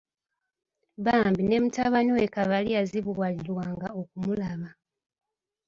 [1.05, 4.69] Bambi ne mutabani we Kabali yazibuwalirwanga okumulaba.